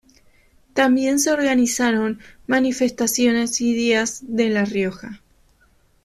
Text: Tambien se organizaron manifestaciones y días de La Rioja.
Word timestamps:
Tambien 0.73 1.19
se 1.19 1.29
organizaron 1.31 2.17
manifestaciones 2.47 3.61
y 3.61 3.75
días 3.75 4.21
de 4.23 4.49
La 4.49 4.65
Rioja. 4.65 5.21